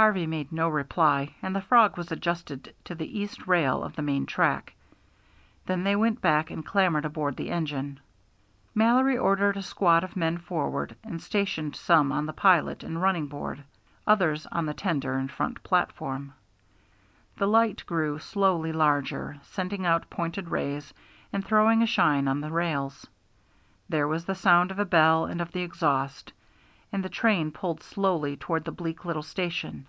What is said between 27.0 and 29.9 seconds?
the train pulled slowly toward the bleak little station.